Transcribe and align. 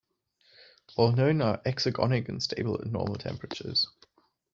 All 0.95 1.11
known 1.11 1.43
are 1.43 1.61
exergonic 1.61 2.27
and 2.27 2.41
stable 2.41 2.73
at 2.73 2.87
normal 2.87 3.17
temperatures. 3.17 3.85